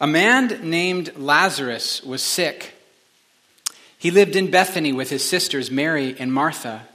[0.00, 2.74] A man named Lazarus was sick.
[3.98, 6.86] He lived in Bethany with his sisters Mary and Martha.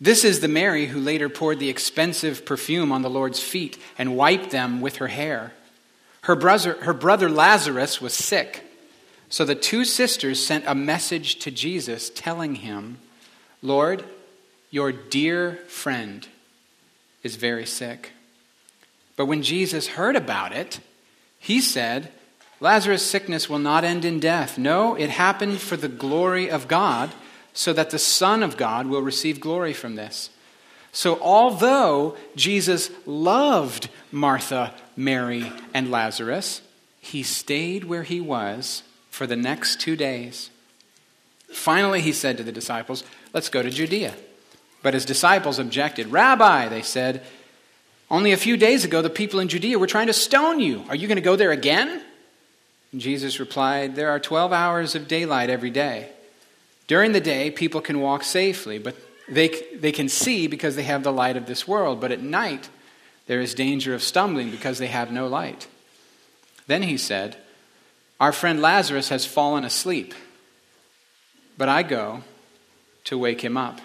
[0.00, 4.16] This is the Mary who later poured the expensive perfume on the Lord's feet and
[4.16, 5.52] wiped them with her hair.
[6.22, 8.62] Her brother, her brother Lazarus was sick.
[9.30, 12.98] So the two sisters sent a message to Jesus telling him,
[13.62, 14.04] Lord,
[14.70, 16.28] your dear friend
[17.22, 18.12] is very sick.
[19.16, 20.80] But when Jesus heard about it,
[21.38, 22.12] he said,
[22.60, 24.58] Lazarus' sickness will not end in death.
[24.58, 27.10] No, it happened for the glory of God,
[27.52, 30.30] so that the Son of God will receive glory from this.
[30.92, 36.62] So, although Jesus loved Martha, Mary, and Lazarus,
[37.00, 40.50] he stayed where he was for the next two days.
[41.52, 44.14] Finally, he said to the disciples, Let's go to Judea.
[44.82, 46.08] But his disciples objected.
[46.08, 47.22] Rabbi, they said,
[48.10, 50.84] only a few days ago, the people in Judea were trying to stone you.
[50.88, 52.02] Are you going to go there again?
[52.96, 56.10] Jesus replied, There are 12 hours of daylight every day.
[56.86, 58.96] During the day, people can walk safely, but
[59.28, 62.00] they, they can see because they have the light of this world.
[62.00, 62.70] But at night,
[63.26, 65.66] there is danger of stumbling because they have no light.
[66.66, 67.36] Then he said,
[68.18, 70.14] Our friend Lazarus has fallen asleep,
[71.58, 72.22] but I go
[73.04, 73.80] to wake him up.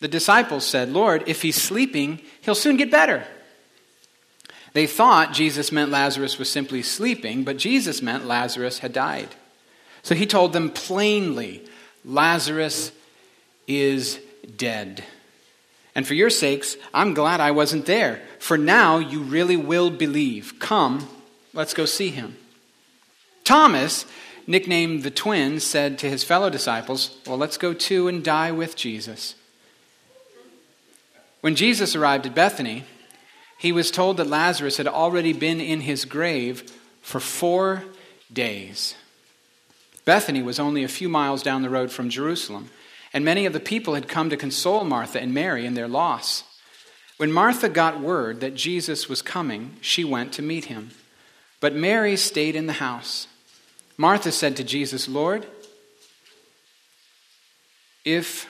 [0.00, 3.26] The disciples said, Lord, if he's sleeping, he'll soon get better.
[4.72, 9.28] They thought Jesus meant Lazarus was simply sleeping, but Jesus meant Lazarus had died.
[10.02, 11.64] So he told them plainly,
[12.04, 12.92] Lazarus
[13.66, 14.20] is
[14.56, 15.04] dead.
[15.94, 20.54] And for your sakes, I'm glad I wasn't there, for now you really will believe.
[20.58, 21.08] Come,
[21.52, 22.36] let's go see him.
[23.44, 24.04] Thomas,
[24.46, 28.76] nicknamed the twin, said to his fellow disciples, Well, let's go too and die with
[28.76, 29.34] Jesus.
[31.40, 32.84] When Jesus arrived at Bethany,
[33.58, 37.82] he was told that Lazarus had already been in his grave for four
[38.32, 38.94] days.
[40.04, 42.70] Bethany was only a few miles down the road from Jerusalem,
[43.12, 46.44] and many of the people had come to console Martha and Mary in their loss.
[47.16, 50.90] When Martha got word that Jesus was coming, she went to meet him.
[51.58, 53.26] But Mary stayed in the house.
[53.96, 55.44] Martha said to Jesus, Lord,
[58.04, 58.48] if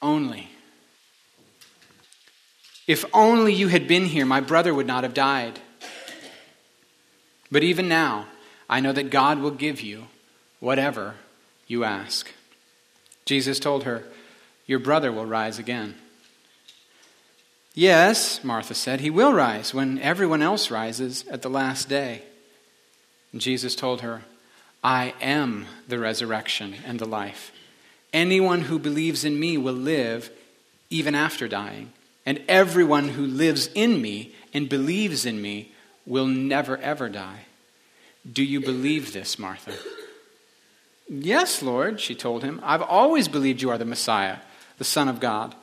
[0.00, 0.48] only
[2.86, 5.60] if only you had been here, my brother would not have died.
[7.50, 8.26] But even now,
[8.68, 10.06] I know that God will give you
[10.60, 11.14] whatever
[11.66, 12.30] you ask.
[13.24, 14.04] Jesus told her,
[14.66, 15.94] Your brother will rise again.
[17.74, 22.22] Yes, Martha said, he will rise when everyone else rises at the last day.
[23.32, 24.22] And Jesus told her,
[24.84, 27.50] I am the resurrection and the life.
[28.12, 30.30] Anyone who believes in me will live
[30.88, 31.92] even after dying
[32.26, 35.72] and everyone who lives in me and believes in me
[36.06, 37.46] will never, ever die.
[38.30, 39.72] Do you believe this, Martha?
[41.08, 42.60] Yes, Lord, she told him.
[42.62, 44.38] I've always believed you are the Messiah,
[44.78, 45.54] the Son of God,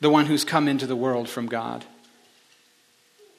[0.00, 1.84] the one who's come into the world from God.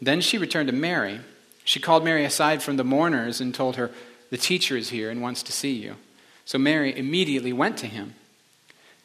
[0.01, 1.19] Then she returned to Mary.
[1.63, 3.89] She called Mary aside from the mourners and told her,
[4.29, 5.95] The teacher is here and wants to see you.
[6.45, 8.13] So Mary immediately went to him.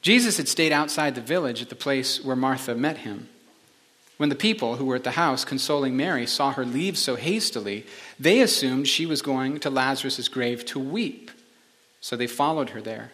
[0.03, 3.29] Jesus had stayed outside the village at the place where Martha met him.
[4.23, 7.85] When the people who were at the house consoling Mary saw her leave so hastily,
[8.21, 11.33] they assumed she was going to Lazarus' grave to weep.
[12.01, 13.11] So they followed her there.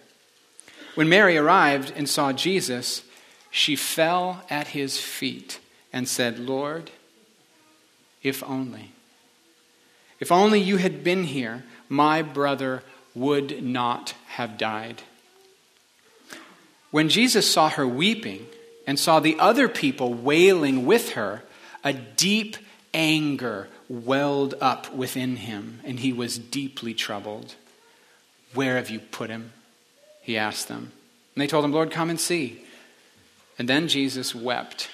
[0.97, 3.05] When Mary arrived and saw Jesus,
[3.51, 5.61] she fell at his feet
[5.95, 6.91] and said, Lord,
[8.23, 8.93] if only.
[10.21, 12.83] If only you had been here, my brother
[13.15, 15.01] would not have died.
[16.91, 18.45] When Jesus saw her weeping,
[18.89, 21.43] and saw the other people wailing with her,
[21.85, 22.57] a deep
[22.95, 27.55] anger welled up within him, and he was deeply troubled.
[28.55, 29.53] Where have you put him?
[30.23, 30.93] He asked them.
[31.35, 32.65] And they told him, Lord, come and see.
[33.59, 34.89] And then Jesus wept.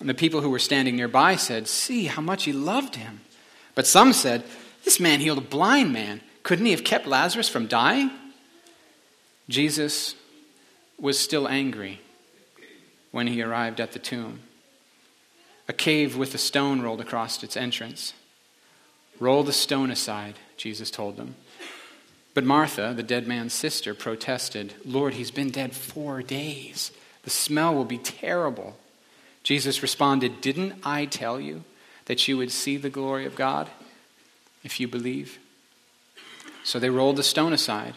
[0.00, 3.20] And the people who were standing nearby said, See how much he loved him.
[3.76, 4.42] But some said,
[4.82, 6.22] This man healed a blind man.
[6.42, 8.10] Couldn't he have kept Lazarus from dying?
[9.48, 10.16] Jesus
[11.00, 12.00] was still angry
[13.10, 14.40] when he arrived at the tomb.
[15.68, 18.14] A cave with a stone rolled across its entrance.
[19.18, 21.36] Roll the stone aside, Jesus told them.
[22.34, 26.92] But Martha, the dead man's sister, protested, Lord, he's been dead four days.
[27.22, 28.76] The smell will be terrible.
[29.42, 31.64] Jesus responded, Didn't I tell you
[32.06, 33.68] that you would see the glory of God
[34.62, 35.38] if you believe?
[36.62, 37.94] So they rolled the stone aside.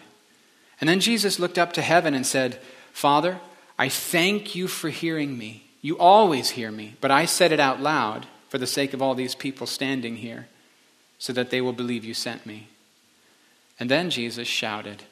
[0.80, 2.60] And then Jesus looked up to heaven and said,
[2.92, 3.40] Father,
[3.78, 5.66] I thank you for hearing me.
[5.82, 9.16] You always hear me, but I said it out loud for the sake of all
[9.16, 10.48] these people standing here,
[11.18, 12.68] so that they will believe you sent me.
[13.80, 15.04] And then Jesus shouted,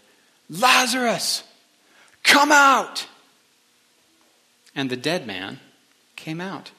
[0.49, 1.43] Lazarus,
[2.23, 3.07] come out!
[4.75, 5.59] And the dead man
[6.15, 6.71] came out.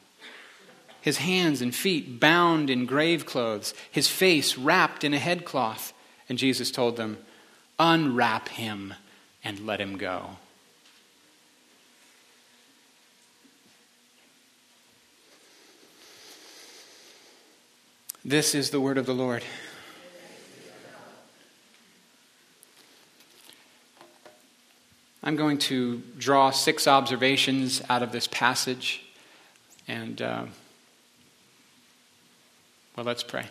[1.01, 5.93] His hands and feet bound in grave clothes, his face wrapped in a headcloth.
[6.29, 7.19] And Jesus told them,
[7.79, 8.95] Unwrap him
[9.43, 10.37] and let him go.
[18.25, 19.43] This is the word of the Lord.
[25.25, 29.03] I'm going to draw six observations out of this passage.
[29.89, 30.45] And, uh,
[32.95, 33.47] well, let's pray.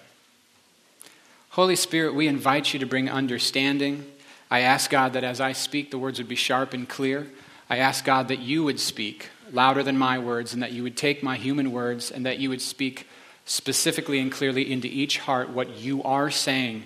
[1.50, 4.09] Holy Spirit, we invite you to bring understanding.
[4.50, 7.27] I ask God that as I speak, the words would be sharp and clear.
[7.69, 10.95] I ask God that you would speak louder than my words and that you would
[10.95, 13.06] take my human words and that you would speak
[13.46, 16.84] specifically and clearly into each heart what you are saying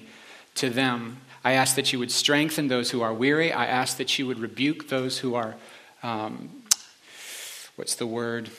[0.55, 1.17] to them.
[1.43, 3.53] I ask that you would strengthen those who are weary.
[3.53, 5.55] I ask that you would rebuke those who are,
[6.01, 6.63] um,
[7.75, 8.49] what's the word?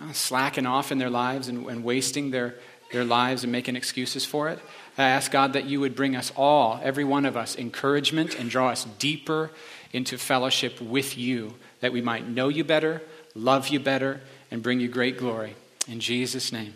[0.00, 2.54] Uh, slacking off in their lives and, and wasting their,
[2.92, 4.60] their lives and making excuses for it.
[4.96, 8.48] I ask God that you would bring us all, every one of us, encouragement and
[8.48, 9.50] draw us deeper
[9.92, 13.02] into fellowship with you, that we might know you better,
[13.34, 14.20] love you better,
[14.50, 15.54] and bring you great glory.
[15.88, 16.74] In Jesus' name.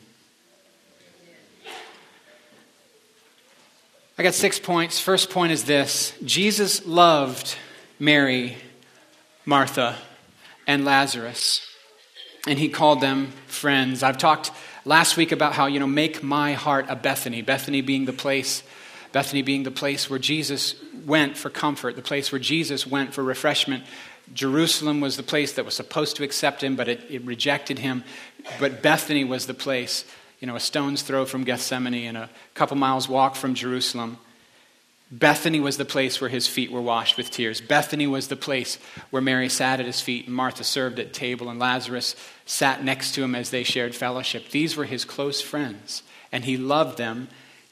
[4.18, 5.00] I got six points.
[5.00, 7.56] First point is this Jesus loved
[7.98, 8.56] Mary,
[9.44, 9.96] Martha,
[10.66, 11.66] and Lazarus,
[12.46, 14.02] and he called them friends.
[14.02, 14.50] I've talked
[14.86, 18.62] last week about how, you know, make my heart a Bethany, Bethany being the place.
[19.12, 20.74] Bethany being the place where Jesus
[21.04, 23.84] went for comfort, the place where Jesus went for refreshment.
[24.32, 28.04] Jerusalem was the place that was supposed to accept him, but it, it, rejected him.
[28.58, 30.04] But Bethany was the place,
[30.40, 34.18] you know, a stone's throw from Gethsemane and a couple miles walk from Jerusalem.
[35.12, 37.60] Bethany was the place where his feet were washed with tears.
[37.60, 38.78] Bethany was the place
[39.10, 42.16] where Mary sat at his feet and Martha served at table and Lazarus
[42.46, 44.48] sat next to him as they shared fellowship.
[44.48, 46.02] These were his close friends,
[46.32, 47.28] and he loved them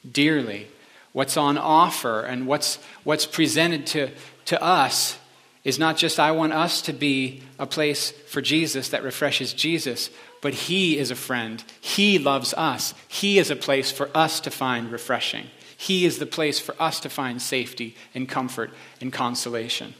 [0.09, 0.67] dearly.
[1.13, 4.11] What's on offer and what's, what's presented to,
[4.45, 5.17] to us
[5.63, 10.11] is not just I want us to be a place for Jesus that refreshes Jesus,
[10.41, 11.63] but He is a friend.
[11.79, 12.93] He loves us.
[13.07, 15.47] He is a place for us to find refreshing.
[15.77, 19.95] He is the place for us to find safety and comfort and consolation.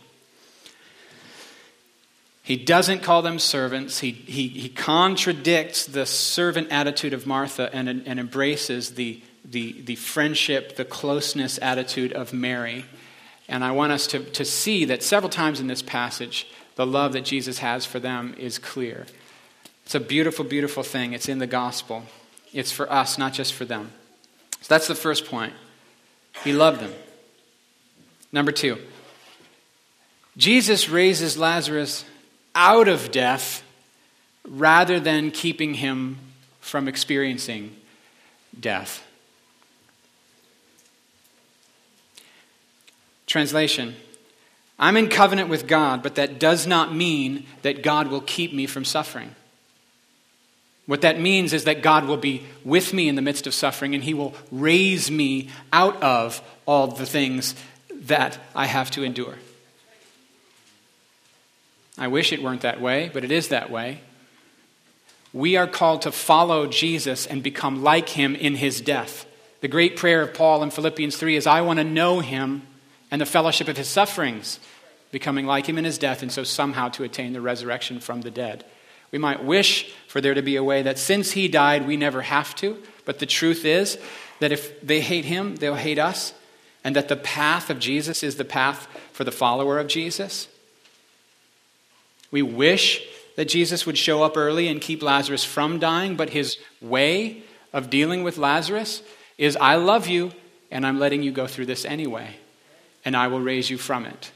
[2.43, 3.99] He doesn't call them servants.
[3.99, 9.95] He, he, he contradicts the servant attitude of Martha and, and embraces the, the, the
[9.95, 12.85] friendship, the closeness attitude of Mary.
[13.47, 17.13] And I want us to, to see that several times in this passage, the love
[17.13, 19.05] that Jesus has for them is clear.
[19.91, 21.11] It's a beautiful, beautiful thing.
[21.11, 22.03] It's in the gospel.
[22.53, 23.91] It's for us, not just for them.
[24.61, 25.51] So that's the first point.
[26.45, 26.93] He loved them.
[28.31, 28.77] Number two,
[30.38, 32.05] Jesus raises Lazarus
[32.55, 33.63] out of death
[34.47, 36.19] rather than keeping him
[36.61, 37.75] from experiencing
[38.57, 39.05] death.
[43.27, 43.97] Translation
[44.79, 48.67] I'm in covenant with God, but that does not mean that God will keep me
[48.67, 49.35] from suffering.
[50.86, 53.94] What that means is that God will be with me in the midst of suffering
[53.95, 57.56] and He will raise me out of all the things
[57.94, 59.35] that I have to endure.
[61.97, 64.02] I wish it weren't that way, but it is that way.
[65.33, 69.26] We are called to follow Jesus and become like Him in His death.
[69.61, 72.64] The great prayer of Paul in Philippians 3 is I want to know Him
[73.11, 74.59] and the fellowship of his sufferings,
[75.11, 78.31] becoming like him in his death, and so somehow to attain the resurrection from the
[78.31, 78.64] dead.
[79.11, 82.21] We might wish for there to be a way that since he died, we never
[82.21, 83.97] have to, but the truth is
[84.39, 86.33] that if they hate him, they'll hate us,
[86.83, 90.47] and that the path of Jesus is the path for the follower of Jesus.
[92.31, 96.57] We wish that Jesus would show up early and keep Lazarus from dying, but his
[96.81, 99.03] way of dealing with Lazarus
[99.37, 100.31] is I love you,
[100.71, 102.37] and I'm letting you go through this anyway
[103.06, 104.31] and I will raise you from it.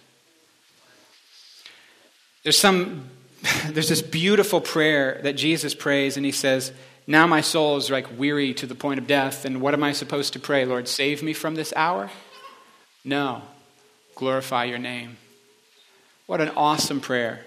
[2.43, 3.09] There's some
[3.67, 6.71] there's this beautiful prayer that Jesus prays and he says,
[7.07, 9.91] "Now my soul is like weary to the point of death, and what am I
[9.91, 10.65] supposed to pray?
[10.65, 12.09] Lord, save me from this hour?"
[13.03, 13.41] No.
[14.15, 15.17] Glorify your name.
[16.25, 17.45] What an awesome prayer.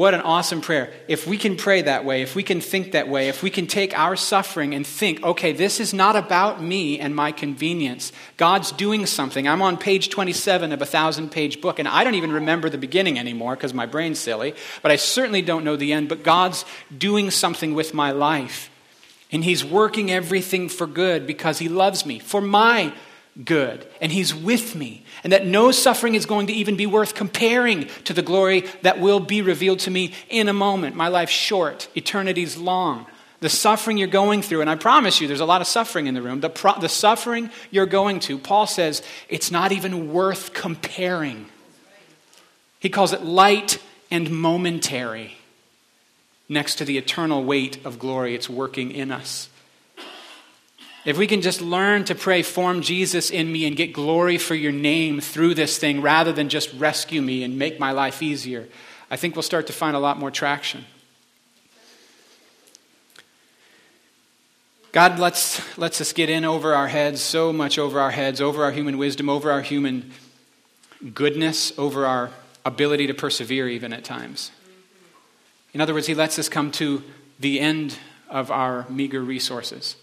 [0.00, 0.90] What an awesome prayer.
[1.08, 3.66] If we can pray that way, if we can think that way, if we can
[3.66, 8.10] take our suffering and think, okay, this is not about me and my convenience.
[8.38, 9.46] God's doing something.
[9.46, 12.78] I'm on page 27 of a thousand page book, and I don't even remember the
[12.78, 16.08] beginning anymore because my brain's silly, but I certainly don't know the end.
[16.08, 16.64] But God's
[16.96, 18.70] doing something with my life.
[19.30, 22.94] And He's working everything for good because He loves me, for my
[23.44, 23.86] good.
[24.00, 25.04] And He's with me.
[25.22, 29.00] And that no suffering is going to even be worth comparing to the glory that
[29.00, 30.96] will be revealed to me in a moment.
[30.96, 33.06] My life's short, eternity's long.
[33.40, 36.14] The suffering you're going through, and I promise you, there's a lot of suffering in
[36.14, 36.40] the room.
[36.40, 41.46] The, pro- the suffering you're going to, Paul says, it's not even worth comparing.
[42.80, 45.36] He calls it light and momentary
[46.48, 49.49] next to the eternal weight of glory it's working in us.
[51.04, 54.54] If we can just learn to pray, form Jesus in me and get glory for
[54.54, 58.68] your name through this thing rather than just rescue me and make my life easier,
[59.10, 60.84] I think we'll start to find a lot more traction.
[64.92, 68.64] God lets, lets us get in over our heads, so much over our heads, over
[68.64, 70.10] our human wisdom, over our human
[71.14, 72.30] goodness, over our
[72.64, 74.50] ability to persevere, even at times.
[75.72, 77.02] In other words, He lets us come to
[77.38, 79.96] the end of our meager resources.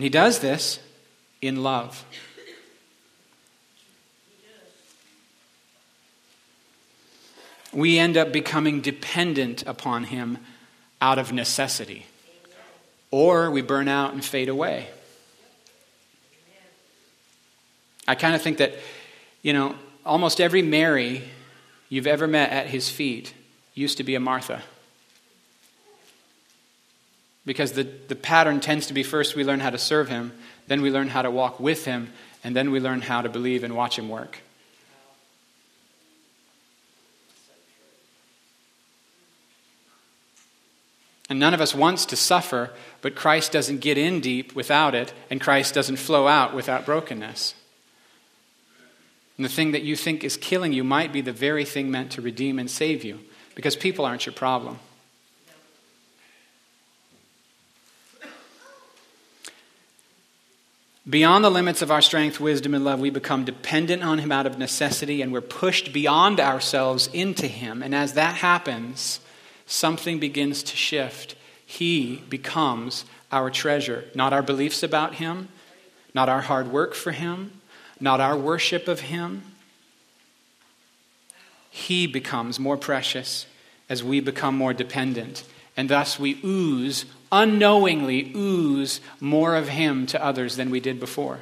[0.00, 0.78] And He does this
[1.42, 2.06] in love.
[7.70, 10.38] We end up becoming dependent upon Him
[11.02, 12.06] out of necessity,
[13.10, 14.88] or we burn out and fade away.
[18.08, 18.76] I kind of think that,
[19.42, 19.74] you know,
[20.06, 21.24] almost every Mary
[21.90, 23.34] you've ever met at His feet
[23.74, 24.62] used to be a Martha.
[27.46, 30.32] Because the, the pattern tends to be first we learn how to serve Him,
[30.66, 32.12] then we learn how to walk with Him,
[32.44, 34.38] and then we learn how to believe and watch Him work.
[41.30, 42.70] And none of us wants to suffer,
[43.02, 47.54] but Christ doesn't get in deep without it, and Christ doesn't flow out without brokenness.
[49.36, 52.10] And the thing that you think is killing you might be the very thing meant
[52.12, 53.20] to redeem and save you,
[53.54, 54.80] because people aren't your problem.
[61.08, 64.46] Beyond the limits of our strength, wisdom, and love, we become dependent on Him out
[64.46, 67.82] of necessity and we're pushed beyond ourselves into Him.
[67.82, 69.20] And as that happens,
[69.66, 71.36] something begins to shift.
[71.64, 75.48] He becomes our treasure, not our beliefs about Him,
[76.14, 77.60] not our hard work for Him,
[77.98, 79.42] not our worship of Him.
[81.70, 83.46] He becomes more precious
[83.88, 85.44] as we become more dependent.
[85.76, 91.40] And thus we ooze unknowingly ooze more of Him to others than we did before.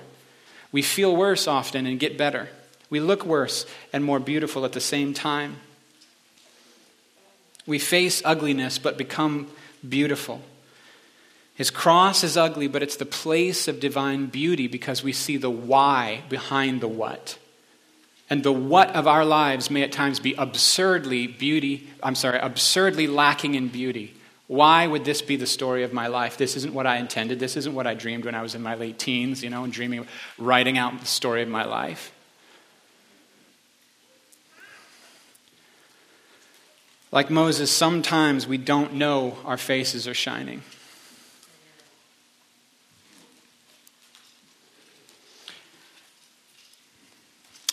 [0.70, 2.48] We feel worse often and get better.
[2.90, 5.56] We look worse and more beautiful at the same time.
[7.66, 9.48] We face ugliness but become
[9.86, 10.42] beautiful.
[11.54, 15.50] His cross is ugly, but it's the place of divine beauty because we see the
[15.50, 17.36] why behind the what.
[18.30, 23.06] And the what of our lives may at times be absurdly beauty, I'm sorry, absurdly
[23.06, 24.14] lacking in beauty.
[24.48, 26.38] Why would this be the story of my life?
[26.38, 27.38] This isn't what I intended.
[27.38, 29.72] This isn't what I dreamed when I was in my late teens, you know, and
[29.72, 30.06] dreaming,
[30.38, 32.12] writing out the story of my life.
[37.12, 40.62] Like Moses, sometimes we don't know our faces are shining.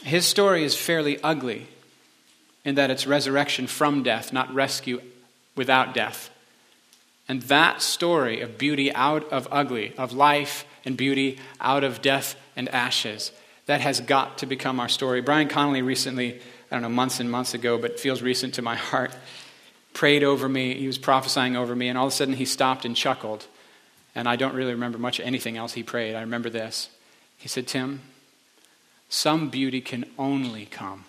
[0.04, 1.68] His story is fairly ugly
[2.66, 5.02] in that it's resurrection from death, not rescue
[5.56, 6.30] without death.
[7.28, 12.36] And that story of beauty out of ugly, of life and beauty out of death
[12.56, 13.32] and ashes,
[13.66, 15.22] that has got to become our story.
[15.22, 16.40] Brian Connolly recently,
[16.70, 19.12] I don't know, months and months ago, but feels recent to my heart,
[19.94, 20.76] prayed over me.
[20.76, 23.48] He was prophesying over me, and all of a sudden he stopped and chuckled.
[24.14, 26.16] And I don't really remember much of anything else he prayed.
[26.16, 26.90] I remember this.
[27.38, 28.02] He said, Tim,
[29.10, 31.06] some beauty can only come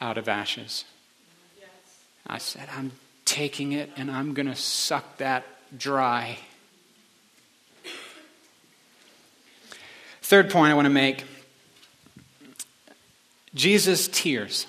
[0.00, 0.84] out of ashes.
[1.58, 1.68] Yes.
[2.26, 2.92] I said, I'm
[3.26, 5.44] taking it and I'm going to suck that
[5.76, 6.38] dry.
[10.22, 11.24] Third point I want to make
[13.54, 14.66] Jesus' tears.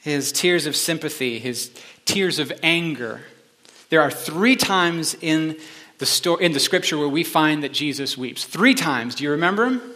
[0.00, 1.70] His tears of sympathy, his
[2.04, 3.20] tears of anger.
[3.90, 5.56] There are three times in
[5.98, 8.44] the, story, in the scripture where we find that Jesus weeps.
[8.44, 9.14] Three times.
[9.14, 9.94] Do you remember them?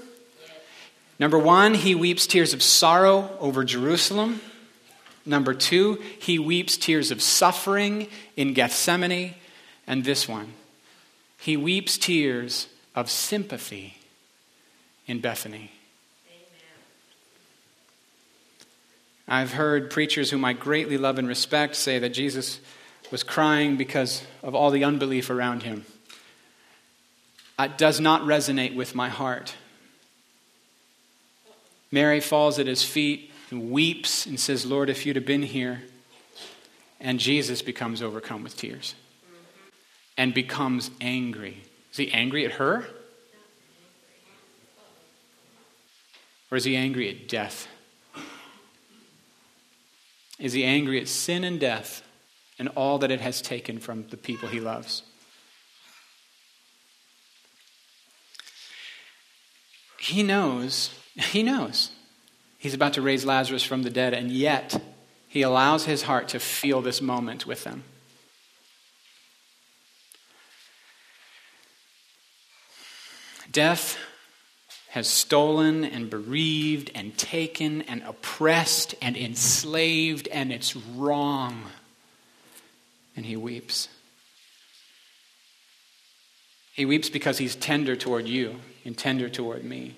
[1.18, 4.40] Number one, he weeps tears of sorrow over Jerusalem.
[5.26, 9.34] Number two, he weeps tears of suffering in Gethsemane.
[9.86, 10.54] And this one,
[11.38, 13.98] he weeps tears of sympathy
[15.06, 15.70] in Bethany.
[19.26, 22.60] I've heard preachers whom I greatly love and respect say that Jesus
[23.10, 25.86] was crying because of all the unbelief around him.
[27.58, 29.54] It does not resonate with my heart.
[31.90, 35.82] Mary falls at his feet and weeps and says, Lord, if you'd have been here.
[37.00, 38.94] And Jesus becomes overcome with tears.
[40.16, 41.62] and becomes angry.
[41.90, 42.86] Is he angry at her?
[46.50, 47.68] Or is he angry at death?
[50.38, 52.02] Is he angry at sin and death
[52.58, 55.02] and all that it has taken from the people he loves?
[59.98, 61.90] He knows, he knows
[62.64, 64.82] he's about to raise Lazarus from the dead, and yet
[65.28, 67.84] he allows his heart to feel this moment with them.
[73.52, 73.98] Death
[74.88, 81.64] has stolen and bereaved and taken and oppressed and enslaved, and it's wrong.
[83.14, 83.88] And he weeps.
[86.72, 89.96] He weeps because he's tender toward you and tender toward me.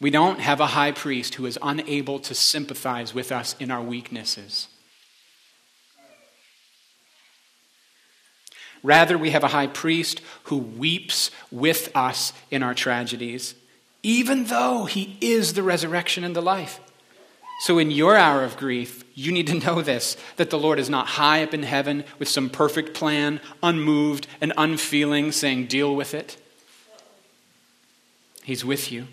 [0.00, 3.82] We don't have a high priest who is unable to sympathize with us in our
[3.82, 4.68] weaknesses.
[8.82, 13.54] Rather, we have a high priest who weeps with us in our tragedies,
[14.02, 16.80] even though he is the resurrection and the life.
[17.60, 20.88] So, in your hour of grief, you need to know this that the Lord is
[20.88, 26.14] not high up in heaven with some perfect plan, unmoved and unfeeling, saying, Deal with
[26.14, 26.38] it.
[28.42, 29.08] He's with you.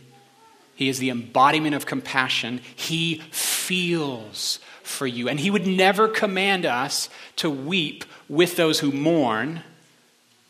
[0.77, 2.61] He is the embodiment of compassion.
[2.75, 5.27] He feels for you.
[5.27, 9.63] And He would never command us to weep with those who mourn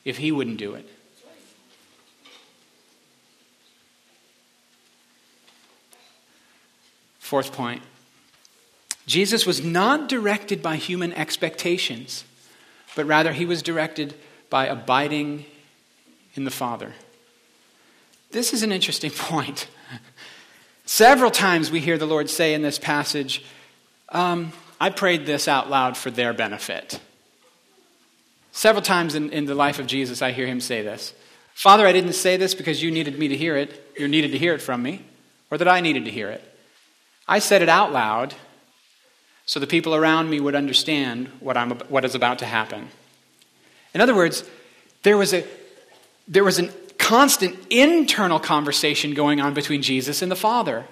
[0.03, 0.87] if He wouldn't do it.
[7.19, 7.81] Fourth point
[9.05, 12.25] Jesus was not directed by human expectations,
[12.95, 14.13] but rather he was directed
[14.49, 15.45] by abiding
[16.35, 16.93] in the Father.
[18.31, 19.67] This is an interesting point.
[20.87, 23.43] Several times we hear the Lord say in this passage,
[24.07, 27.01] um, I prayed this out loud for their benefit.
[28.53, 31.13] Several times in, in the life of Jesus, I hear him say this
[31.53, 34.37] Father, I didn't say this because you needed me to hear it, you needed to
[34.37, 35.03] hear it from me,
[35.51, 36.41] or that I needed to hear it.
[37.27, 38.33] I said it out loud
[39.45, 42.87] so the people around me would understand what, I'm, what is about to happen.
[43.93, 44.49] In other words,
[45.03, 45.45] there was, a,
[46.29, 46.71] there was a
[47.07, 50.83] constant internal conversation going on between Jesus and the Father.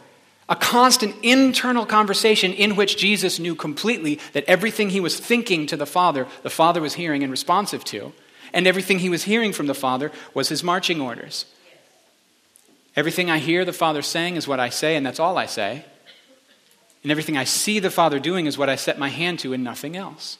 [0.47, 5.75] A constant internal conversation in which Jesus knew completely that everything he was thinking to
[5.75, 8.13] the Father, the Father was hearing and responsive to.
[8.53, 11.47] And everything he was hearing from the Father was his marching orders.
[12.95, 15.83] Everything I hear the Father saying is what I say, and that's all I say.
[17.03, 19.65] And everything I see the Father doing is what I set my hand to, and
[19.65, 20.37] nothing else.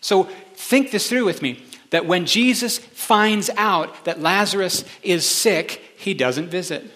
[0.00, 5.82] So think this through with me that when Jesus finds out that Lazarus is sick,
[5.98, 6.90] he doesn't visit.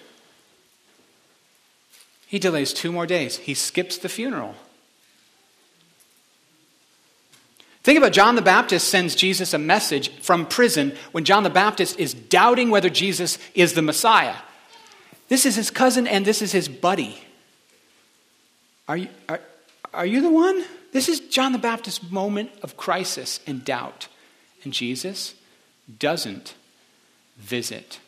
[2.25, 3.37] He delays two more days.
[3.37, 4.55] He skips the funeral.
[7.83, 11.99] Think about John the Baptist sends Jesus a message from prison when John the Baptist
[11.99, 14.35] is doubting whether Jesus is the Messiah.
[15.29, 17.21] This is his cousin and this is his buddy.
[18.87, 19.41] Are you, are,
[19.93, 20.65] are you the one?
[20.91, 24.07] This is John the Baptist's moment of crisis and doubt.
[24.67, 25.33] And Jesus
[25.97, 26.53] doesn't
[27.37, 28.01] visit.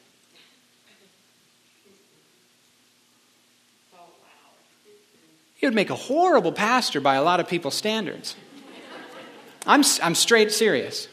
[5.56, 8.36] He would make a horrible pastor by a lot of people's standards.
[9.66, 11.08] I'm, I'm straight serious.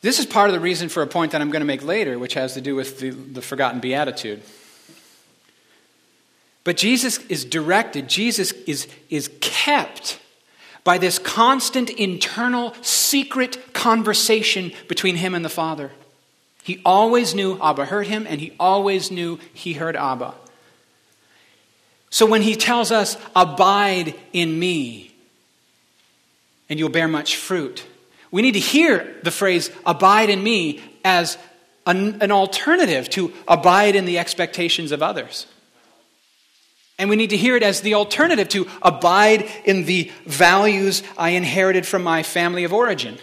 [0.00, 2.20] This is part of the reason for a point that I'm going to make later,
[2.20, 4.42] which has to do with the, the forgotten beatitude.
[6.64, 10.20] But Jesus is directed, Jesus is, is kept
[10.84, 15.90] by this constant internal secret conversation between him and the Father.
[16.62, 20.34] He always knew Abba heard him, and he always knew he heard Abba.
[22.10, 25.12] So when he tells us, Abide in me,
[26.68, 27.84] and you'll bear much fruit,
[28.30, 31.36] we need to hear the phrase, Abide in me, as
[31.86, 35.46] an, an alternative to abide in the expectations of others.
[36.98, 41.30] And we need to hear it as the alternative to abide in the values I
[41.30, 43.18] inherited from my family of origin.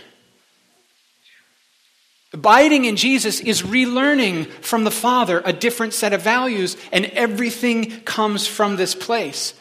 [2.31, 8.01] Abiding in Jesus is relearning from the Father a different set of values, and everything
[8.01, 9.53] comes from this place.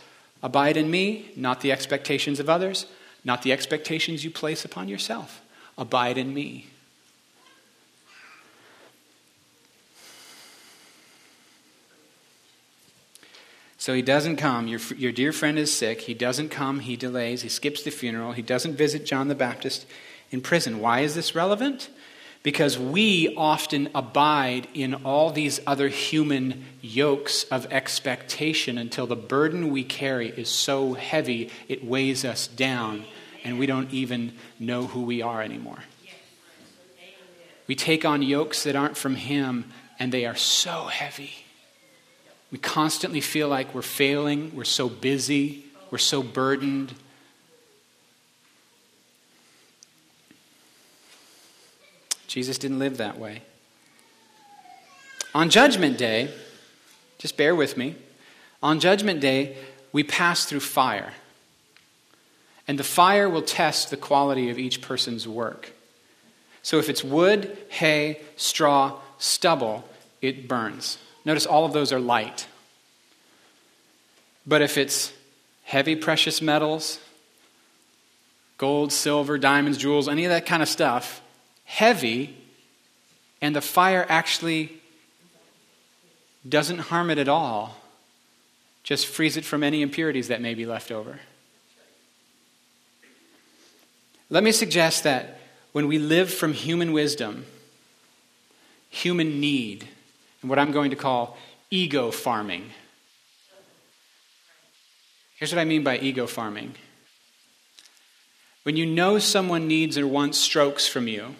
[0.42, 2.86] Abide in me, not the expectations of others,
[3.24, 5.40] not the expectations you place upon yourself.
[5.78, 6.66] Abide in me.
[13.78, 14.68] So he doesn't come.
[14.68, 16.02] Your, your dear friend is sick.
[16.02, 16.80] He doesn't come.
[16.80, 17.42] He delays.
[17.42, 18.32] He skips the funeral.
[18.32, 19.86] He doesn't visit John the Baptist
[20.30, 20.80] in prison.
[20.80, 21.88] Why is this relevant?
[22.42, 29.70] because we often abide in all these other human yokes of expectation until the burden
[29.70, 33.04] we carry is so heavy it weighs us down
[33.44, 35.78] and we don't even know who we are anymore.
[37.66, 41.32] We take on yokes that aren't from Him and they are so heavy.
[42.50, 46.94] We constantly feel like we're failing, we're so busy, we're so burdened.
[52.26, 53.42] Jesus didn't live that way.
[55.34, 56.32] On Judgment Day,
[57.18, 57.96] just bear with me,
[58.62, 59.56] on Judgment Day,
[59.92, 61.12] we pass through fire.
[62.66, 65.72] And the fire will test the quality of each person's work.
[66.62, 69.88] So if it's wood, hay, straw, stubble,
[70.20, 70.98] it burns.
[71.24, 72.46] Notice all of those are light.
[74.46, 75.12] But if it's
[75.64, 76.98] heavy precious metals,
[78.56, 81.20] gold, silver, diamonds, jewels, any of that kind of stuff,
[81.64, 82.36] heavy,
[83.40, 84.72] and the fire actually
[86.48, 87.76] doesn't harm it at all,
[88.82, 91.20] just frees it from any impurities that may be left over.
[94.30, 95.40] Let me suggest that
[95.72, 97.46] when we live from human wisdom,
[98.90, 99.88] human need,
[100.40, 101.36] and what I'm going to call
[101.70, 102.70] ego farming.
[105.36, 106.74] Here's what I mean by ego farming.
[108.64, 111.36] When you know someone needs or wants strokes from you,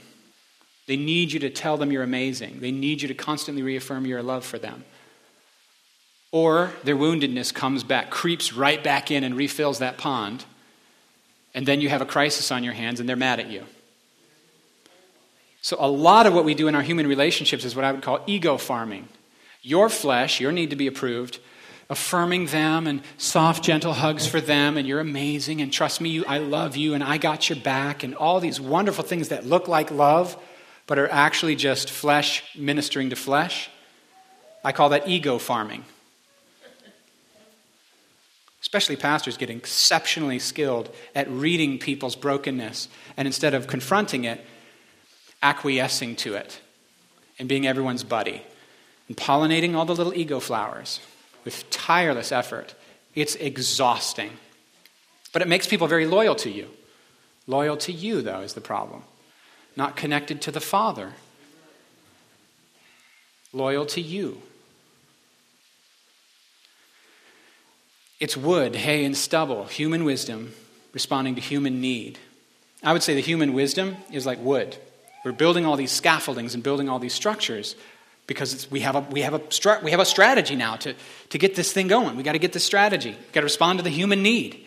[0.87, 2.61] they need you to tell them you're amazing.
[2.61, 4.85] They need you to constantly reaffirm your love for them.
[6.31, 10.45] Or their woundedness comes back, creeps right back in and refills that pond.
[11.55, 13.65] And then you have a crisis on your hands and they're mad at you.
[15.69, 18.01] So, a lot of what we do in our human relationships is what I would
[18.01, 19.07] call ego farming.
[19.61, 21.41] Your flesh, your need to be approved,
[21.91, 26.25] affirming them and soft, gentle hugs for them, and you're amazing, and trust me, you,
[26.27, 29.69] I love you, and I got your back, and all these wonderful things that look
[29.69, 30.43] like love
[30.87, 33.69] but are actually just flesh ministering to flesh.
[34.65, 35.85] I call that ego farming.
[38.63, 44.43] Especially pastors get exceptionally skilled at reading people's brokenness and instead of confronting it,
[45.43, 46.61] acquiescing to it
[47.39, 48.43] and being everyone's buddy
[49.07, 51.01] and pollinating all the little ego flowers
[51.45, 52.75] with tireless effort.
[53.15, 54.33] It's exhausting.
[55.33, 56.69] But it makes people very loyal to you.
[57.47, 59.03] Loyal to you, though, is the problem
[59.77, 61.13] not connected to the Father,
[63.53, 64.43] loyal to you.
[68.19, 70.53] It's wood, hay, and stubble, human wisdom
[70.93, 72.19] responding to human need.
[72.83, 74.77] I would say the human wisdom is like wood.
[75.25, 77.77] We're building all these scaffoldings and building all these structures
[78.27, 80.95] because we have a, we have a, we have a strategy now to,
[81.31, 82.15] to get this thing going.
[82.15, 83.11] We've got to get this strategy.
[83.11, 84.67] We've got to respond to the human need.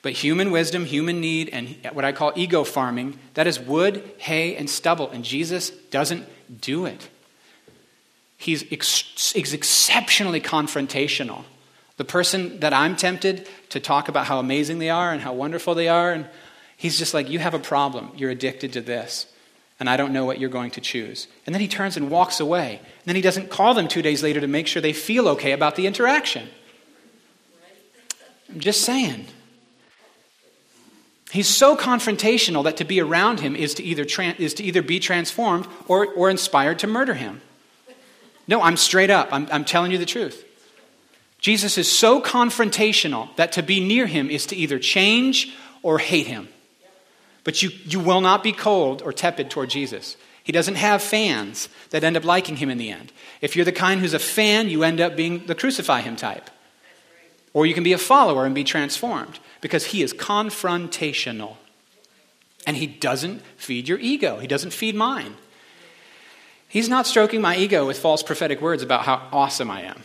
[0.00, 4.56] But human wisdom, human need, and what I call ego farming, that is wood, hay,
[4.56, 5.08] and stubble.
[5.10, 6.26] And Jesus doesn't
[6.60, 7.08] do it.
[8.36, 11.44] He's, ex- he's exceptionally confrontational.
[11.98, 15.76] The person that I'm tempted to talk about how amazing they are and how wonderful
[15.76, 16.26] they are, and
[16.76, 18.10] he's just like, You have a problem.
[18.16, 19.26] You're addicted to this.
[19.82, 21.26] And I don't know what you're going to choose.
[21.44, 22.78] And then he turns and walks away.
[22.78, 25.50] And then he doesn't call them two days later to make sure they feel okay
[25.50, 26.48] about the interaction.
[28.48, 29.26] I'm just saying.
[31.32, 34.82] He's so confrontational that to be around him is to either, tra- is to either
[34.82, 37.40] be transformed or, or inspired to murder him.
[38.46, 39.30] No, I'm straight up.
[39.32, 40.44] I'm, I'm telling you the truth.
[41.40, 46.28] Jesus is so confrontational that to be near him is to either change or hate
[46.28, 46.46] him.
[47.44, 50.16] But you, you will not be cold or tepid toward Jesus.
[50.44, 53.12] He doesn't have fans that end up liking him in the end.
[53.40, 56.50] If you're the kind who's a fan, you end up being the crucify him type.
[57.52, 61.56] Or you can be a follower and be transformed because he is confrontational.
[62.66, 65.36] And he doesn't feed your ego, he doesn't feed mine.
[66.68, 70.02] He's not stroking my ego with false prophetic words about how awesome I am.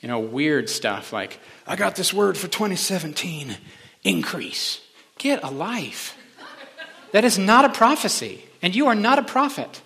[0.00, 3.56] You know, weird stuff like, I got this word for 2017
[4.02, 4.80] increase.
[5.18, 6.16] Get a life.
[7.12, 9.82] That is not a prophecy, and you are not a prophet.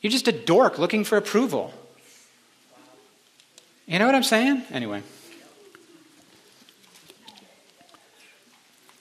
[0.00, 1.72] You're just a dork looking for approval.
[3.86, 4.62] You know what I'm saying?
[4.70, 5.02] Anyway.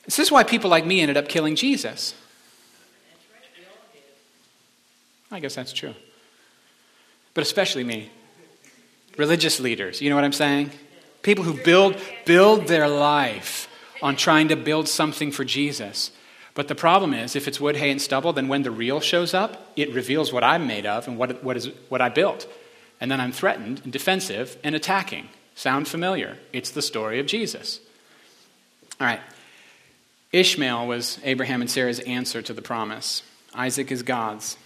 [0.06, 2.16] This is why people like me ended up killing Jesus.
[5.30, 5.94] I guess that's true.
[7.34, 8.10] But especially me.
[9.18, 10.72] Religious leaders, you know what I'm saying?
[11.24, 13.68] People who build build their life
[14.02, 16.12] on trying to build something for Jesus.
[16.54, 19.34] But the problem is, if it's wood, hay, and stubble, then when the real shows
[19.34, 22.48] up, it reveals what I'm made of and what, what, is, what I built.
[23.00, 25.30] And then I'm threatened and defensive and attacking.
[25.54, 26.38] Sound familiar?
[26.54, 27.80] It's the story of Jesus.
[29.00, 29.22] All right.
[30.32, 33.24] Ishmael was Abraham and Sarah's answer to the promise.
[33.54, 34.58] Isaac is God's.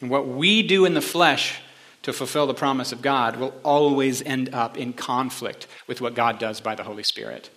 [0.00, 1.60] And what we do in the flesh
[2.02, 6.38] to fulfill the promise of God will always end up in conflict with what God
[6.38, 7.50] does by the Holy Spirit.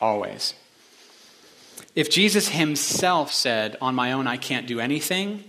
[0.00, 0.54] Always.
[1.94, 5.44] If Jesus himself said, On my own I can't do anything,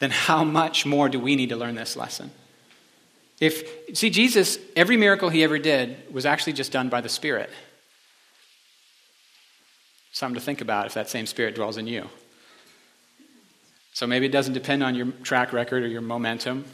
[0.00, 2.30] then how much more do we need to learn this lesson?
[3.38, 7.50] If see Jesus, every miracle he ever did was actually just done by the Spirit.
[10.12, 12.08] Something to think about if that same Spirit dwells in you.
[13.92, 16.64] So maybe it doesn't depend on your track record or your momentum.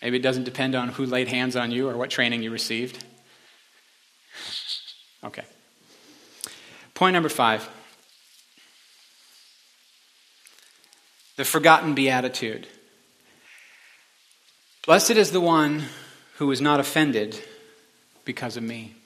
[0.00, 3.04] Maybe it doesn't depend on who laid hands on you or what training you received.
[5.24, 5.44] Okay.
[6.98, 7.68] Point number five
[11.36, 12.66] the forgotten beatitude.
[14.84, 15.84] Blessed is the one
[16.38, 17.40] who is not offended
[18.24, 18.96] because of me.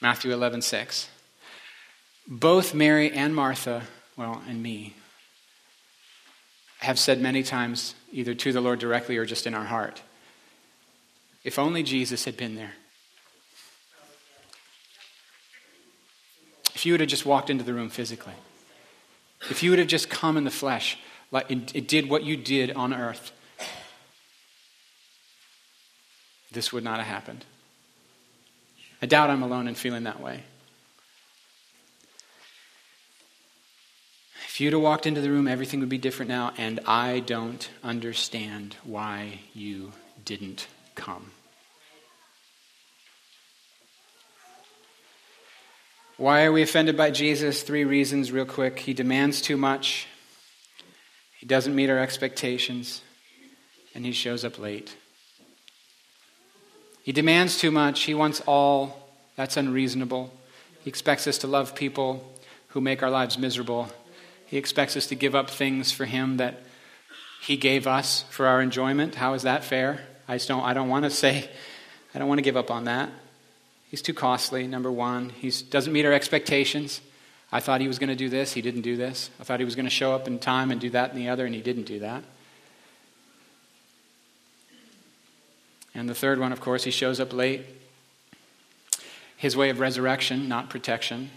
[0.00, 1.10] Matthew 11, 6.
[2.26, 3.82] Both Mary and Martha,
[4.16, 4.94] well, and me,
[6.78, 10.00] have said many times, either to the Lord directly or just in our heart,
[11.42, 12.72] if only Jesus had been there.
[16.74, 18.34] If you would have just walked into the room physically,
[19.50, 20.98] if you would have just come in the flesh,
[21.30, 23.32] like it, it did what you did on earth,
[26.50, 27.44] this would not have happened.
[29.02, 30.42] I doubt I'm alone in feeling that way.
[34.46, 37.68] If you'd have walked into the room, everything would be different now, and I don't
[37.82, 39.92] understand why you
[40.24, 41.32] didn't come.
[46.16, 47.62] Why are we offended by Jesus?
[47.62, 48.78] Three reasons, real quick.
[48.78, 50.06] He demands too much,
[51.38, 53.02] he doesn't meet our expectations,
[53.94, 54.96] and he shows up late.
[57.02, 59.10] He demands too much, he wants all.
[59.36, 60.32] That's unreasonable.
[60.82, 62.32] He expects us to love people
[62.68, 63.88] who make our lives miserable.
[64.46, 66.62] He expects us to give up things for him that
[67.42, 69.16] he gave us for our enjoyment.
[69.16, 70.06] How is that fair?
[70.28, 71.50] I don't I don't want to say
[72.14, 73.10] I don't want to give up on that.
[73.94, 75.28] He's too costly, number one.
[75.28, 77.00] He doesn't meet our expectations.
[77.52, 79.30] I thought he was going to do this, he didn't do this.
[79.38, 81.28] I thought he was going to show up in time and do that and the
[81.28, 82.24] other, and he didn't do that.
[85.94, 87.64] And the third one, of course, he shows up late.
[89.36, 91.30] His way of resurrection, not protection.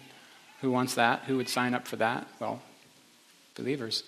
[0.62, 1.26] Who wants that?
[1.26, 2.28] Who would sign up for that?
[2.39, 2.63] Well,
[3.54, 4.02] believers.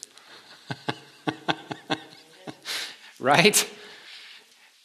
[3.20, 3.70] right?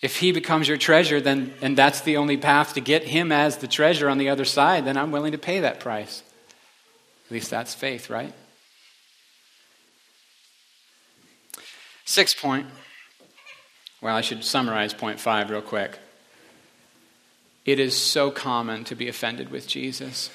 [0.05, 3.57] If he becomes your treasure, then and that's the only path to get him as
[3.57, 6.23] the treasure on the other side, then I'm willing to pay that price.
[7.25, 8.35] At least that's faith, right?
[12.05, 12.67] Sixth point.
[14.03, 15.99] Well, I should summarize point five real quick.
[17.65, 20.29] It is so common to be offended with Jesus.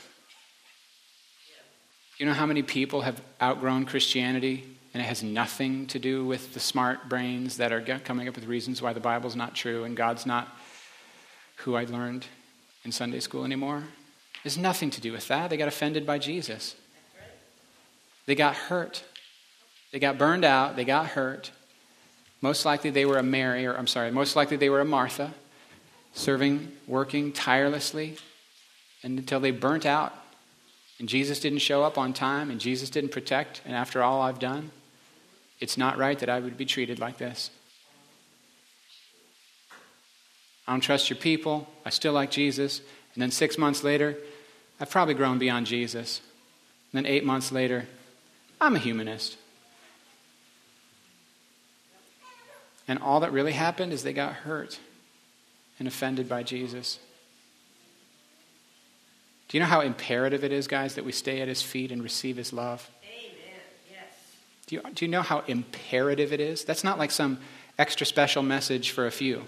[2.17, 6.53] You know how many people have outgrown Christianity and it has nothing to do with
[6.53, 9.95] the smart brains that are coming up with reasons why the Bible's not true and
[9.95, 10.47] God's not
[11.57, 12.25] who I learned
[12.83, 13.83] in Sunday school anymore.
[14.43, 15.49] Has nothing to do with that.
[15.49, 16.75] They got offended by Jesus.
[18.25, 19.03] They got hurt.
[19.91, 20.75] They got burned out.
[20.75, 21.51] They got hurt.
[22.41, 25.33] Most likely they were a Mary, or I'm sorry, most likely they were a Martha,
[26.13, 28.17] serving, working tirelessly
[29.03, 30.13] and until they burnt out.
[30.99, 34.39] And Jesus didn't show up on time, and Jesus didn't protect, and after all I've
[34.39, 34.71] done,
[35.59, 37.51] it's not right that I would be treated like this.
[40.67, 41.67] I don't trust your people.
[41.85, 42.81] I still like Jesus.
[43.13, 44.17] And then six months later,
[44.79, 46.21] I've probably grown beyond Jesus.
[46.91, 47.87] And then eight months later,
[48.61, 49.37] I'm a humanist.
[52.87, 54.79] And all that really happened is they got hurt
[55.79, 56.99] and offended by Jesus.
[59.47, 62.03] Do you know how imperative it is, guys, that we stay at his feet and
[62.03, 62.89] receive his love?
[64.69, 66.63] Do you, do you know how imperative it is?
[66.63, 67.39] That's not like some
[67.79, 69.45] extra special message for a few.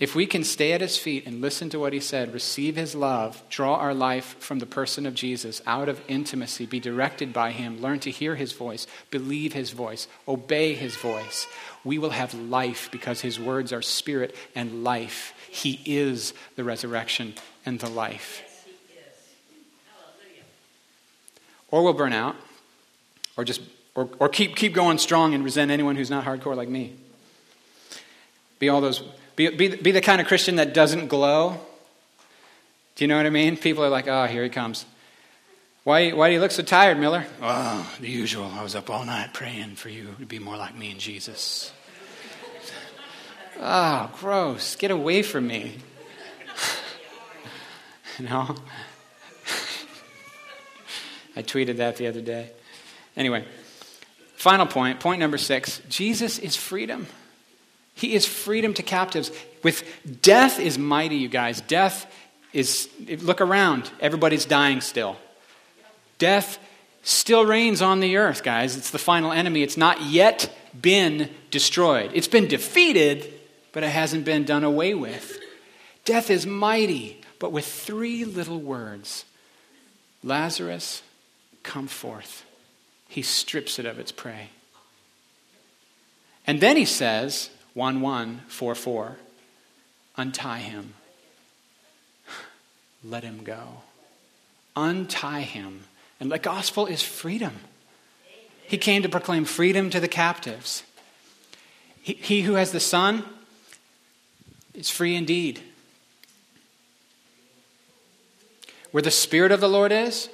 [0.00, 2.96] If we can stay at his feet and listen to what he said, receive his
[2.96, 7.52] love, draw our life from the person of Jesus out of intimacy, be directed by
[7.52, 11.46] him, learn to hear his voice, believe his voice, obey his voice,
[11.84, 15.34] we will have life because his words are spirit and life.
[15.50, 17.34] He is the resurrection
[17.64, 18.42] and the life.
[21.70, 22.36] Or we'll burn out
[23.38, 23.62] or just
[23.94, 26.94] or, or keep keep going strong and resent anyone who's not hardcore like me.
[28.58, 29.02] Be all those
[29.36, 31.60] be, be, be the kind of Christian that doesn't glow.
[32.96, 33.56] Do you know what I mean?
[33.56, 34.84] People are like, oh, here he comes.
[35.84, 37.24] Why, why do you look so tired, Miller?
[37.40, 38.46] Oh, the usual.
[38.46, 41.70] I was up all night praying for you to be more like me and Jesus.
[43.60, 44.74] oh, gross.
[44.74, 45.78] Get away from me.
[48.18, 48.56] you know?
[51.36, 52.50] I tweeted that the other day.
[53.16, 53.44] Anyway,
[54.36, 57.06] final point, point number six Jesus is freedom.
[57.94, 59.32] He is freedom to captives.
[59.64, 59.82] With
[60.22, 61.60] death is mighty, you guys.
[61.62, 62.06] Death
[62.52, 62.88] is,
[63.20, 65.16] look around, everybody's dying still.
[66.18, 66.58] Death
[67.02, 68.76] still reigns on the earth, guys.
[68.76, 69.62] It's the final enemy.
[69.62, 72.12] It's not yet been destroyed.
[72.14, 73.32] It's been defeated,
[73.72, 75.38] but it hasn't been done away with.
[76.04, 79.24] Death is mighty, but with three little words
[80.22, 81.02] Lazarus,
[81.62, 82.44] come forth.
[83.08, 84.50] He strips it of its prey.
[86.46, 89.16] And then he says, 1 1 4 4,
[90.16, 90.94] untie him.
[93.04, 93.82] Let him go.
[94.76, 95.84] Untie him.
[96.20, 97.54] And the gospel is freedom.
[98.62, 100.82] He came to proclaim freedom to the captives.
[102.02, 103.24] He, he who has the Son
[104.74, 105.60] is free indeed.
[108.90, 110.28] Where the Spirit of the Lord is,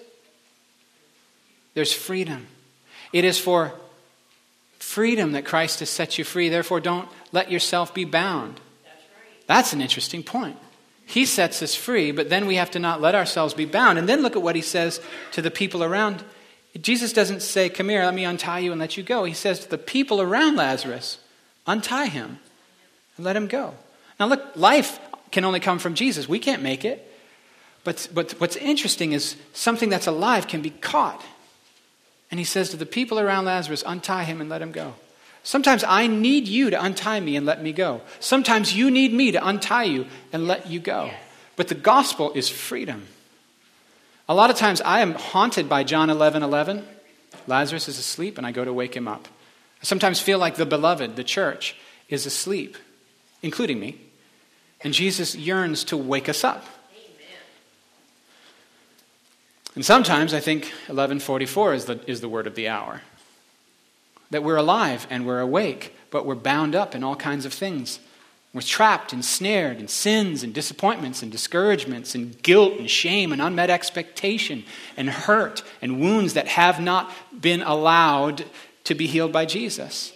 [1.74, 2.46] there's freedom.
[3.14, 3.72] It is for
[4.81, 6.48] freedom that Christ has set you free.
[6.48, 8.61] Therefore, don't let yourself be bound.
[9.46, 10.57] That's an interesting point.
[11.07, 13.98] He sets us free, but then we have to not let ourselves be bound.
[13.98, 15.00] And then look at what he says
[15.31, 16.24] to the people around.
[16.81, 19.22] Jesus doesn't say, Come here, let me untie you and let you go.
[19.22, 21.18] He says to the people around Lazarus,
[21.68, 22.40] Untie him
[23.16, 23.74] and let him go.
[24.18, 24.98] Now, look, life
[25.31, 26.29] can only come from Jesus.
[26.29, 27.09] We can't make it.
[27.85, 31.24] But, but what's interesting is something that's alive can be caught.
[32.35, 34.94] And he says to the people around Lazarus, Untie him and let him go.
[35.44, 38.01] Sometimes I need you to untie me and let me go.
[38.18, 41.12] Sometimes you need me to untie you and let you go.
[41.55, 43.07] But the gospel is freedom.
[44.29, 46.85] A lot of times I am haunted by John 11 11.
[47.47, 49.29] Lazarus is asleep and I go to wake him up.
[49.81, 51.77] I sometimes feel like the beloved, the church,
[52.09, 52.77] is asleep,
[53.42, 54.01] including me.
[54.81, 56.66] And Jesus yearns to wake us up.
[59.74, 63.02] And sometimes I think 1144 is the, is the word of the hour
[64.30, 68.00] that we're alive and we're awake, but we're bound up in all kinds of things.
[68.52, 73.42] We're trapped and snared in sins and disappointments and discouragements and guilt and shame and
[73.42, 74.64] unmet expectation
[74.96, 78.44] and hurt and wounds that have not been allowed
[78.84, 80.12] to be healed by Jesus.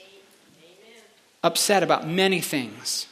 [1.42, 3.06] Upset about many things.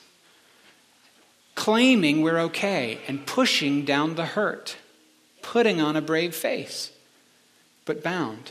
[1.56, 4.76] Claiming we're okay and pushing down the hurt.
[5.46, 6.90] Putting on a brave face,
[7.84, 8.50] but bound.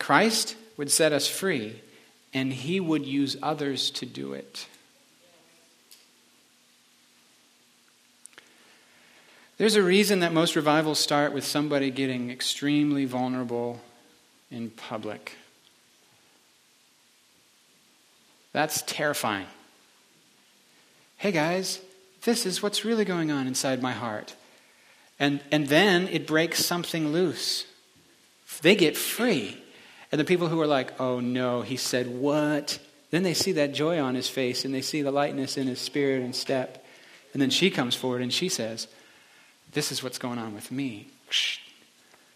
[0.00, 1.80] Christ would set us free,
[2.34, 4.66] and he would use others to do it.
[9.58, 13.80] There's a reason that most revivals start with somebody getting extremely vulnerable
[14.50, 15.36] in public.
[18.52, 19.46] That's terrifying.
[21.16, 21.80] Hey guys,
[22.26, 24.34] this is what's really going on inside my heart.
[25.18, 27.64] And, and then it breaks something loose.
[28.60, 29.62] They get free.
[30.12, 32.78] And the people who are like, oh no, he said what?
[33.10, 35.80] Then they see that joy on his face and they see the lightness in his
[35.80, 36.84] spirit and step.
[37.32, 38.88] And then she comes forward and she says,
[39.72, 41.08] This is what's going on with me.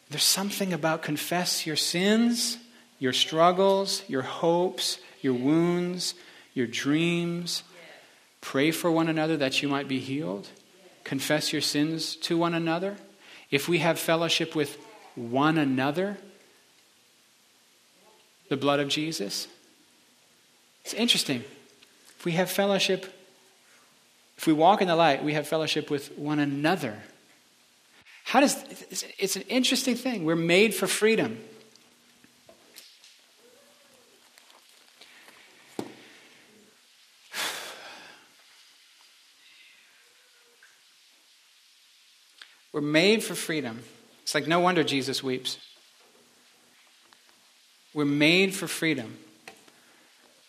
[0.09, 2.59] There's something about confess your sins,
[2.99, 6.15] your struggles, your hopes, your wounds,
[6.55, 7.63] your dreams.
[8.41, 10.49] Pray for one another that you might be healed.
[11.05, 12.97] Confess your sins to one another.
[13.51, 14.79] If we have fellowship with
[15.15, 16.19] one another,
[18.49, 19.49] the blood of Jesus?
[20.85, 21.45] It's interesting.
[22.19, 23.07] If we have fellowship,
[24.37, 26.97] if we walk in the light, we have fellowship with one another.
[28.25, 28.57] How does
[29.19, 30.25] it's an interesting thing.
[30.25, 31.39] We're made for freedom.
[42.81, 43.81] We're made for freedom.
[44.23, 45.59] It's like no wonder Jesus weeps.
[47.93, 49.19] We're made for freedom,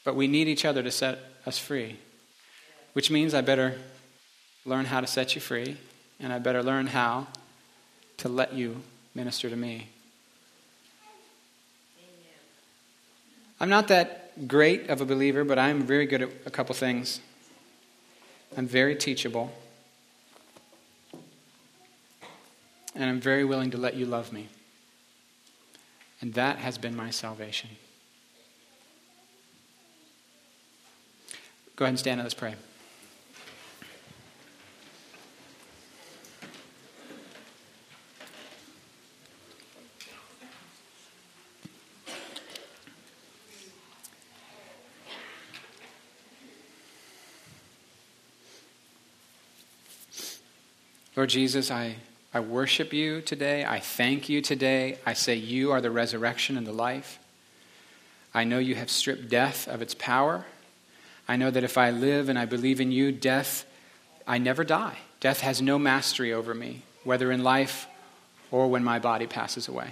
[0.06, 2.00] but we need each other to set us free.
[2.94, 3.76] Which means I better
[4.66, 5.76] learn how to set you free,
[6.22, 7.28] and I better learn how
[8.20, 8.78] to let you
[9.14, 9.90] minister to me.
[13.60, 17.20] I'm not that great of a believer, but I'm very good at a couple things.
[18.56, 19.52] I'm very teachable,
[22.96, 24.48] and I'm very willing to let you love me.
[26.22, 27.72] And that has been my salvation.
[31.76, 32.56] Go ahead and stand and let's pray.
[51.16, 51.96] Lord Jesus, I
[52.34, 53.66] I worship you today.
[53.66, 54.98] I thank you today.
[55.06, 57.20] I say you are the resurrection and the life.
[58.34, 60.46] I know you have stripped death of its power.
[61.28, 63.66] I know that if I live and I believe in you, death,
[64.26, 65.00] I never die.
[65.20, 67.88] Death has no mastery over me, whether in life
[68.50, 69.92] or when my body passes away.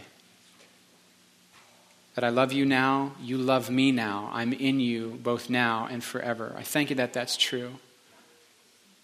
[2.15, 4.29] That I love you now, you love me now.
[4.31, 6.55] I'm in you both now and forever.
[6.57, 7.73] I thank you that that's true.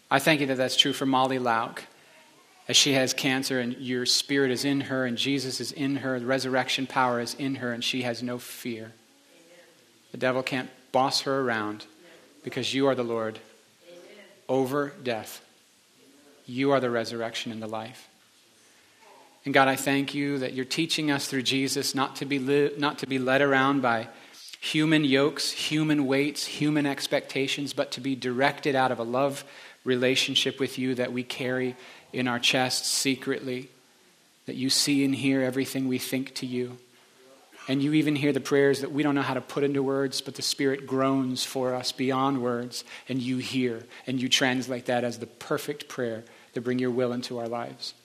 [0.09, 1.83] I thank you that that's true for Molly Lauk
[2.67, 6.19] as she has cancer and your spirit is in her and Jesus is in her,
[6.19, 8.93] the resurrection power is in her, and she has no fear.
[10.11, 11.85] The devil can't boss her around
[12.43, 13.39] because you are the Lord
[14.47, 15.43] over death.
[16.47, 18.07] You are the resurrection and the life.
[19.45, 22.71] And God, I thank you that you're teaching us through Jesus not to be, li-
[22.77, 24.07] not to be led around by
[24.59, 29.43] human yokes, human weights, human expectations, but to be directed out of a love
[29.83, 31.75] relationship with you that we carry
[32.15, 33.69] in our chests secretly,
[34.45, 36.77] that you see and hear everything we think to you.
[37.67, 40.21] And you even hear the prayers that we don't know how to put into words,
[40.21, 45.03] but the Spirit groans for us beyond words, and you hear, and you translate that
[45.03, 47.95] as the perfect prayer to bring your will into our lives.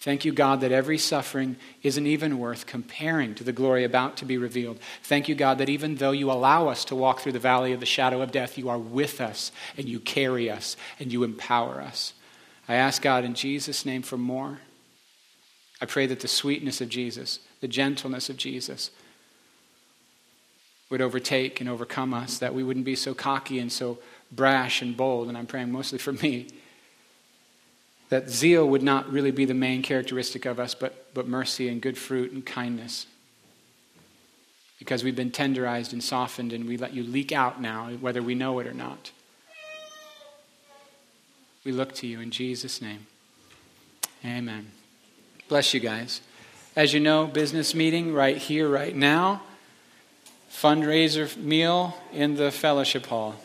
[0.00, 4.24] Thank you, God, that every suffering isn't even worth comparing to the glory about to
[4.24, 4.78] be revealed.
[5.02, 7.80] Thank you, God, that even though you allow us to walk through the valley of
[7.80, 11.82] the shadow of death, you are with us, and you carry us, and you empower
[11.82, 12.13] us.
[12.68, 14.58] I ask God in Jesus' name for more.
[15.80, 18.90] I pray that the sweetness of Jesus, the gentleness of Jesus,
[20.90, 23.98] would overtake and overcome us, that we wouldn't be so cocky and so
[24.30, 26.46] brash and bold, and I'm praying mostly for me.
[28.10, 31.80] That zeal would not really be the main characteristic of us, but, but mercy and
[31.80, 33.06] good fruit and kindness.
[34.78, 38.34] Because we've been tenderized and softened, and we let you leak out now, whether we
[38.34, 39.10] know it or not.
[41.64, 43.06] We look to you in Jesus' name.
[44.24, 44.70] Amen.
[45.48, 46.20] Bless you guys.
[46.76, 49.42] As you know, business meeting right here, right now.
[50.50, 53.36] Fundraiser meal in the fellowship hall.